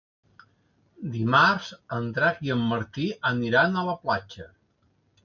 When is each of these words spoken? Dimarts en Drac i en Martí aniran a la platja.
Dimarts 1.15 1.67
en 1.97 2.07
Drac 2.15 2.41
i 2.47 2.53
en 2.55 2.63
Martí 2.71 3.05
aniran 3.33 3.77
a 3.77 3.85
la 3.91 3.95
platja. 4.07 4.49